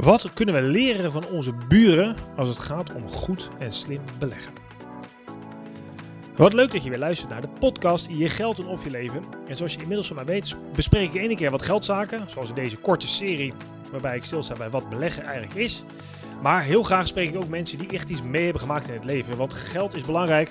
[0.00, 4.52] Wat kunnen we leren van onze buren als het gaat om goed en slim beleggen?
[6.36, 9.24] Wat leuk dat je weer luistert naar de podcast Je Geld en Of Je Leven.
[9.48, 12.54] En zoals je inmiddels van mij weet, bespreek ik één keer wat geldzaken, zoals in
[12.54, 13.52] deze korte serie,
[13.90, 15.84] waarbij ik stilsta bij wat beleggen eigenlijk is.
[16.42, 19.04] Maar heel graag spreek ik ook mensen die echt iets mee hebben gemaakt in het
[19.04, 19.36] leven.
[19.36, 20.50] Want geld is belangrijk,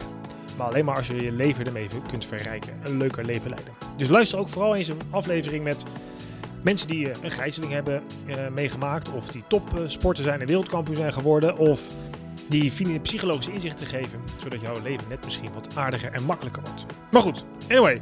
[0.57, 2.79] maar alleen maar als je je leven ermee kunt verrijken.
[2.83, 3.73] Een leuker leven leiden.
[3.97, 5.85] Dus luister ook vooral eens een aflevering met
[6.61, 11.13] Mensen die eh, een gijzeling hebben uh, meegemaakt, of die topsporter zijn en wereldkampioen zijn
[11.13, 11.89] geworden, of
[12.49, 16.85] die psychologische inzichten geven, zodat jouw leven net misschien wat aardiger en makkelijker wordt.
[17.11, 18.01] Maar goed, anyway.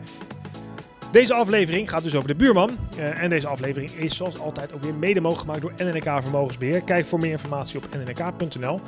[1.11, 2.77] Deze aflevering gaat dus over de buurman.
[2.97, 6.81] Uh, en deze aflevering is zoals altijd ook weer mede mogelijk gemaakt door NNK Vermogensbeheer.
[6.81, 8.81] Kijk voor meer informatie op nnk.nl.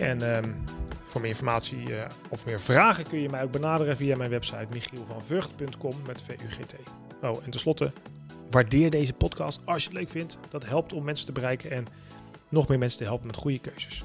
[0.00, 0.38] En uh,
[1.04, 1.84] voor meer informatie
[2.28, 6.74] of meer vragen kun je mij ook benaderen via mijn website michielvanvugt.com met VUGT.
[7.22, 7.92] Oh, en tenslotte
[8.50, 10.38] Waardeer deze podcast als je het leuk vindt.
[10.48, 11.86] Dat helpt om mensen te bereiken en
[12.48, 14.04] nog meer mensen te helpen met goede keuzes.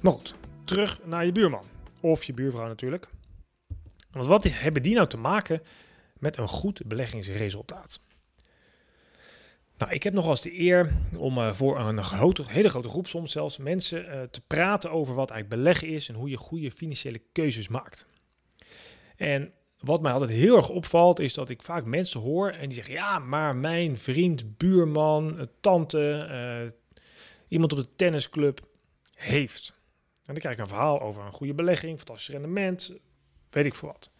[0.00, 1.64] Maar goed, terug naar je buurman.
[2.00, 3.08] Of je buurvrouw natuurlijk.
[4.10, 5.62] Want wat hebben die nou te maken
[6.18, 8.00] met een goed beleggingsresultaat?
[9.78, 13.06] Nou, ik heb nog eens de eer om uh, voor een grote, hele grote groep,
[13.06, 16.70] soms zelfs mensen, uh, te praten over wat eigenlijk beleggen is en hoe je goede
[16.70, 18.06] financiële keuzes maakt.
[19.16, 22.72] En wat mij altijd heel erg opvalt, is dat ik vaak mensen hoor en die
[22.72, 27.02] zeggen: Ja, maar mijn vriend, buurman, eh, tante, uh,
[27.48, 28.60] iemand op de tennisclub
[29.14, 29.74] heeft.
[30.16, 32.92] En dan krijg ik een verhaal over een goede belegging, fantastisch rendement,
[33.50, 34.10] weet ik veel wat.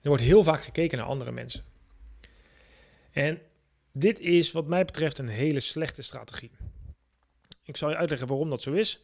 [0.00, 1.64] Er wordt heel vaak gekeken naar andere mensen.
[3.10, 3.40] En
[3.92, 6.50] dit is, wat mij betreft, een hele slechte strategie.
[7.62, 9.00] Ik zal je uitleggen waarom dat zo is.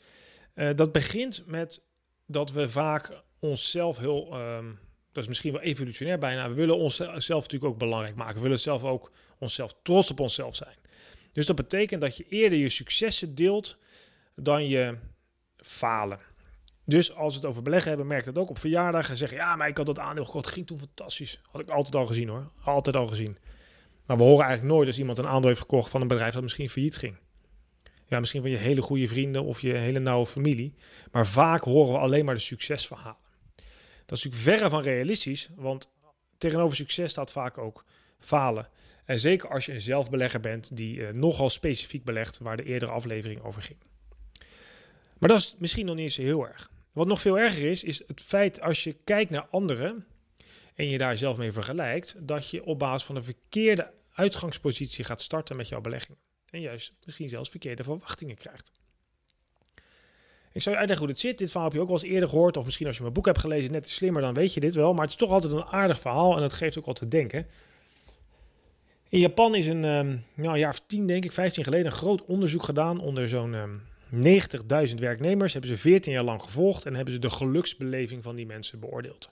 [0.54, 1.82] Uh, dat begint met
[2.26, 4.38] dat we vaak onszelf heel.
[4.38, 4.58] Uh,
[5.12, 6.48] dat is misschien wel evolutionair bijna.
[6.48, 8.34] We willen onszelf natuurlijk ook belangrijk maken.
[8.34, 10.76] We willen zelf ook onszelf trots op onszelf zijn.
[11.32, 13.78] Dus dat betekent dat je eerder je successen deelt
[14.34, 14.98] dan je
[15.56, 16.20] falen.
[16.84, 19.16] Dus als we het over beleggen hebben, merk dat ook op verjaardagen.
[19.16, 21.40] Zeggen, ja, maar ik had dat aandeel gekocht, ging toen fantastisch.
[21.50, 23.36] Had ik altijd al gezien hoor, altijd al gezien.
[24.06, 26.42] Maar we horen eigenlijk nooit als iemand een aandeel heeft gekocht van een bedrijf dat
[26.42, 27.16] misschien failliet ging.
[28.06, 30.74] Ja, misschien van je hele goede vrienden of je hele nauwe familie.
[31.12, 33.26] Maar vaak horen we alleen maar de succesverhalen.
[34.08, 35.90] Dat is natuurlijk verre van realistisch, want
[36.38, 37.84] tegenover succes staat vaak ook
[38.18, 38.68] falen.
[39.04, 42.90] En zeker als je een zelfbelegger bent die uh, nogal specifiek belegt, waar de eerdere
[42.90, 43.78] aflevering over ging.
[45.18, 46.70] Maar dat is misschien nog niet eens heel erg.
[46.92, 50.06] Wat nog veel erger is, is het feit als je kijkt naar anderen
[50.74, 55.20] en je daar zelf mee vergelijkt, dat je op basis van een verkeerde uitgangspositie gaat
[55.20, 56.18] starten met jouw belegging.
[56.50, 58.72] En juist misschien zelfs verkeerde verwachtingen krijgt.
[60.52, 61.38] Ik zal je uitleggen hoe dit zit.
[61.38, 62.56] Dit verhaal heb je ook wel eens eerder gehoord.
[62.56, 64.92] Of misschien als je mijn boek hebt gelezen, net slimmer, dan weet je dit wel.
[64.92, 67.46] Maar het is toch altijd een aardig verhaal en het geeft ook wat te denken.
[69.08, 71.92] In Japan is een, um, nou, een jaar of tien, denk ik, 15 geleden, een
[71.92, 75.52] groot onderzoek gedaan onder zo'n um, ehm, 90.000 werknemers.
[75.52, 79.30] Hebben ze 14 jaar lang gevolgd en hebben ze de geluksbeleving van die mensen beoordeeld.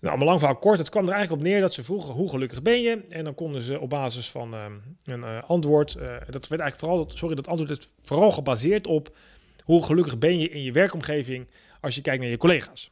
[0.00, 2.28] Nou, om lang verhaal kort, het kwam er eigenlijk op neer dat ze vroegen hoe
[2.28, 3.00] gelukkig ben je?
[3.08, 6.76] En dan konden ze op basis van um, een uh, antwoord, uh, dat werd eigenlijk
[6.76, 9.16] vooral, sorry, dat antwoord is vooral gebaseerd op
[9.64, 11.48] hoe gelukkig ben je in je werkomgeving
[11.80, 12.90] als je kijkt naar je collega's?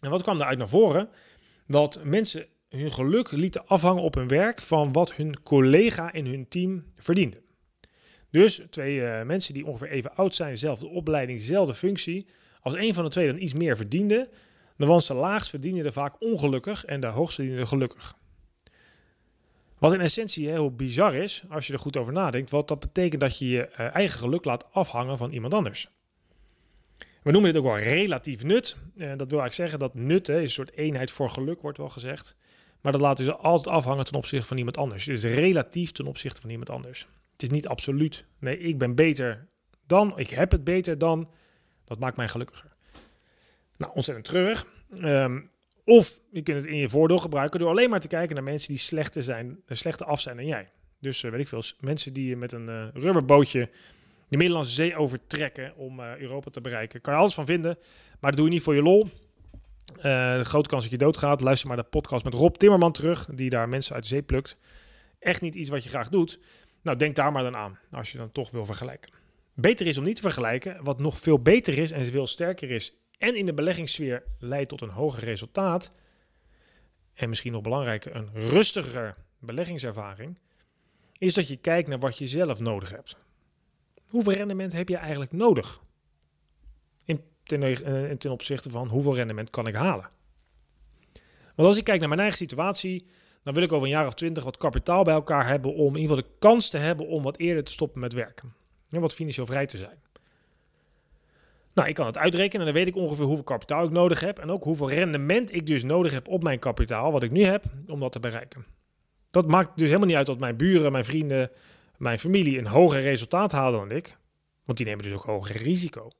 [0.00, 1.08] En wat kwam daaruit naar voren?
[1.66, 6.48] Dat mensen hun geluk lieten afhangen op hun werk van wat hun collega in hun
[6.48, 7.42] team verdiende.
[8.30, 12.26] Dus twee uh, mensen die ongeveer even oud zijn, dezelfde opleiding, dezelfde functie.
[12.60, 14.28] Als een van de twee dan iets meer verdiende,
[14.76, 18.16] dan was de laagst verdiende vaak ongelukkig en de hoogst verdiende gelukkig.
[19.84, 23.20] Wat in essentie heel bizar is, als je er goed over nadenkt, wat dat betekent
[23.20, 25.88] dat je je eh, eigen geluk laat afhangen van iemand anders.
[27.22, 28.76] We noemen dit ook wel relatief nut.
[28.96, 31.88] Uh, dat wil eigenlijk zeggen dat nut is een soort eenheid voor geluk, wordt wel
[31.88, 32.36] gezegd.
[32.80, 35.04] Maar dat laten ze altijd afhangen ten opzichte van iemand anders.
[35.04, 37.06] Dus relatief ten opzichte van iemand anders.
[37.32, 38.26] Het is niet absoluut.
[38.38, 39.48] Nee, ik ben beter
[39.86, 41.30] dan, ik heb het beter dan.
[41.84, 42.72] Dat maakt mij gelukkiger.
[43.76, 44.66] Nou, ontzettend treurig.
[44.98, 45.50] Um,
[45.84, 48.68] of je kunt het in je voordeel gebruiken door alleen maar te kijken naar mensen
[48.68, 50.70] die slechter, zijn, eh, slechter af zijn dan jij.
[51.00, 53.70] Dus uh, weet ik veel, mensen die met een uh, rubberbootje
[54.28, 57.00] de Middellandse Zee overtrekken om uh, Europa te bereiken.
[57.00, 57.78] Kan je alles van vinden,
[58.20, 59.08] maar dat doe je niet voor je lol.
[60.02, 61.40] de grote kans dat je doodgaat.
[61.40, 64.56] Luister maar de podcast met Rob Timmerman terug, die daar mensen uit de zee plukt.
[65.18, 66.40] Echt niet iets wat je graag doet.
[66.82, 69.12] Nou, denk daar maar dan aan, als je dan toch wil vergelijken.
[69.54, 70.84] Beter is om niet te vergelijken.
[70.84, 74.80] Wat nog veel beter is en veel sterker is en in de beleggingssfeer leidt tot
[74.80, 75.90] een hoger resultaat.
[77.14, 80.38] En misschien nog belangrijker, een rustiger beleggingservaring.
[81.18, 83.16] Is dat je kijkt naar wat je zelf nodig hebt.
[84.08, 85.82] Hoeveel rendement heb je eigenlijk nodig?
[87.04, 90.10] In ten, eh, ten opzichte van hoeveel rendement kan ik halen?
[91.54, 93.06] Want als ik kijk naar mijn eigen situatie,
[93.42, 96.00] dan wil ik over een jaar of twintig wat kapitaal bij elkaar hebben om in
[96.00, 98.54] ieder geval de kans te hebben om wat eerder te stoppen met werken.
[98.90, 100.02] En wat financieel vrij te zijn.
[101.74, 104.38] Nou, ik kan het uitrekenen en dan weet ik ongeveer hoeveel kapitaal ik nodig heb.
[104.38, 107.64] En ook hoeveel rendement ik dus nodig heb op mijn kapitaal, wat ik nu heb,
[107.86, 108.66] om dat te bereiken.
[109.30, 111.50] Dat maakt dus helemaal niet uit dat mijn buren, mijn vrienden,
[111.96, 114.16] mijn familie een hoger resultaat halen dan ik.
[114.64, 116.10] Want die nemen dus ook hoger risico.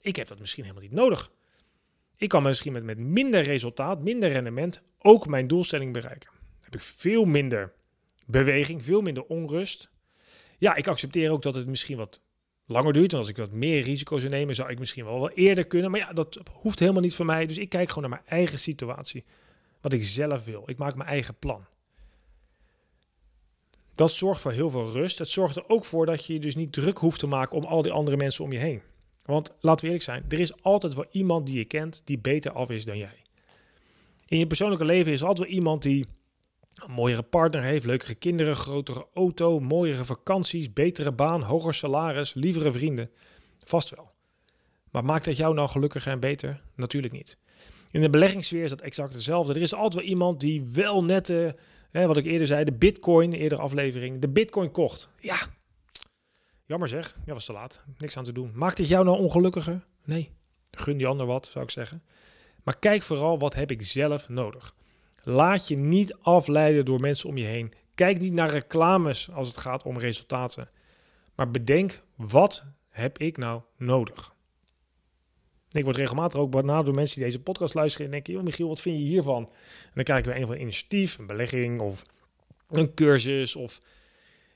[0.00, 1.32] Ik heb dat misschien helemaal niet nodig.
[2.16, 6.30] Ik kan misschien met, met minder resultaat, minder rendement, ook mijn doelstelling bereiken.
[6.30, 7.72] Dan heb ik veel minder
[8.26, 9.90] beweging, veel minder onrust.
[10.58, 12.20] Ja, ik accepteer ook dat het misschien wat
[12.70, 13.12] langer duurt.
[13.12, 15.90] En als ik wat meer risico zou nemen, zou ik misschien wel wat eerder kunnen.
[15.90, 17.46] Maar ja, dat hoeft helemaal niet voor mij.
[17.46, 19.24] Dus ik kijk gewoon naar mijn eigen situatie.
[19.80, 20.62] Wat ik zelf wil.
[20.66, 21.64] Ik maak mijn eigen plan.
[23.94, 25.18] Dat zorgt voor heel veel rust.
[25.18, 27.64] Het zorgt er ook voor dat je je dus niet druk hoeft te maken om
[27.64, 28.82] al die andere mensen om je heen.
[29.24, 32.52] Want laten we eerlijk zijn, er is altijd wel iemand die je kent die beter
[32.52, 33.22] af is dan jij.
[34.26, 36.06] In je persoonlijke leven is er altijd wel iemand die
[36.86, 42.72] een mooiere partner heeft, leukere kinderen, grotere auto, mooiere vakanties, betere baan, hoger salaris, lievere
[42.72, 43.10] vrienden.
[43.64, 44.10] Vast wel.
[44.90, 46.62] Maar maakt dat jou nou gelukkiger en beter?
[46.74, 47.38] Natuurlijk niet.
[47.90, 49.54] In de beleggingssfeer is dat exact hetzelfde.
[49.54, 51.28] Er is altijd wel iemand die wel net,
[51.90, 55.08] hè, wat ik eerder zei, de bitcoin, eerdere aflevering, de bitcoin kocht.
[55.16, 55.38] Ja,
[56.66, 58.50] jammer zeg, ja was te laat, niks aan te doen.
[58.54, 59.84] Maakt dit jou nou ongelukkiger?
[60.04, 60.30] Nee,
[60.70, 62.02] gun die ander wat, zou ik zeggen.
[62.62, 64.74] Maar kijk vooral, wat heb ik zelf nodig?
[65.22, 67.72] Laat je niet afleiden door mensen om je heen.
[67.94, 70.70] Kijk niet naar reclames als het gaat om resultaten.
[71.34, 74.34] Maar bedenk, wat heb ik nou nodig?
[75.70, 78.68] Ik word regelmatig ook benaderd door mensen die deze podcast luisteren en denken, joh Michiel,
[78.68, 79.42] wat vind je hiervan?
[79.82, 82.02] En dan krijg ik een van initiatief, een belegging of
[82.68, 83.80] een cursus of...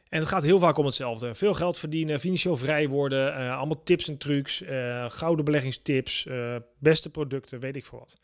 [0.08, 1.34] En het gaat heel vaak om hetzelfde.
[1.34, 6.56] Veel geld verdienen, financieel vrij worden, uh, allemaal tips en trucs, uh, gouden beleggingstips, uh,
[6.78, 8.18] beste producten, weet ik veel wat.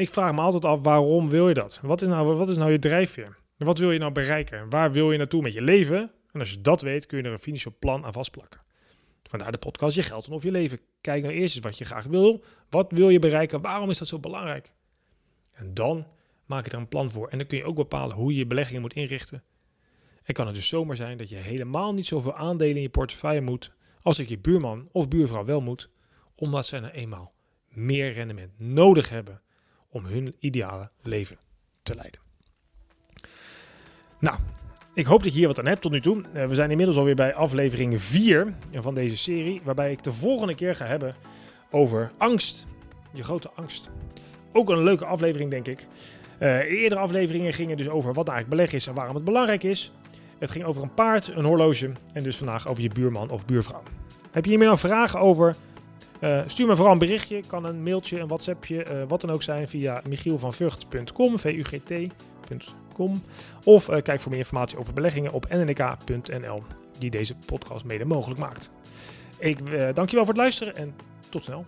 [0.00, 1.80] Ik vraag me altijd af, waarom wil je dat?
[1.82, 3.36] Wat is nou, wat is nou je drijfveer?
[3.56, 4.70] Wat wil je nou bereiken?
[4.70, 6.10] Waar wil je naartoe met je leven?
[6.32, 8.60] En als je dat weet, kun je er een financieel plan aan vastplakken.
[9.22, 10.80] Vandaar de podcast Je Geld en of Je Leven.
[11.00, 12.44] Kijk nou eerst eens wat je graag wil.
[12.70, 13.60] Wat wil je bereiken?
[13.60, 14.72] Waarom is dat zo belangrijk?
[15.52, 16.06] En dan
[16.46, 17.28] maak je er een plan voor.
[17.28, 19.42] En dan kun je ook bepalen hoe je je beleggingen moet inrichten.
[20.22, 23.40] En kan het dus zomaar zijn dat je helemaal niet zoveel aandelen in je portefeuille
[23.40, 25.90] moet als ik je buurman of buurvrouw wel moet,
[26.34, 27.34] omdat zij nou eenmaal
[27.68, 29.42] meer rendement nodig hebben
[29.94, 31.36] om hun ideale leven
[31.82, 32.20] te leiden.
[34.18, 34.38] Nou,
[34.94, 36.22] ik hoop dat je hier wat aan hebt tot nu toe.
[36.34, 40.54] Uh, we zijn inmiddels alweer bij aflevering 4 van deze serie, waarbij ik de volgende
[40.54, 41.14] keer ga hebben
[41.70, 42.66] over angst.
[43.12, 43.90] Je grote angst.
[44.52, 45.86] Ook een leuke aflevering, denk ik.
[46.40, 49.92] Uh, eerdere afleveringen gingen dus over wat eigenlijk beleg is en waarom het belangrijk is.
[50.38, 53.82] Het ging over een paard, een horloge en dus vandaag over je buurman of buurvrouw.
[54.30, 55.56] Heb je hier meer nou vragen over?
[56.24, 57.42] Uh, stuur me vooral een berichtje.
[57.46, 63.22] Kan een mailtje, een WhatsAppje, uh, wat dan ook zijn via michielvanvugt.com, vugt.com.
[63.64, 66.62] Of uh, kijk voor meer informatie over beleggingen op nnk.nl,
[66.98, 68.70] die deze podcast mede mogelijk maakt.
[69.38, 69.58] Ik
[69.94, 70.94] dank je wel voor het luisteren en
[71.28, 71.66] tot snel.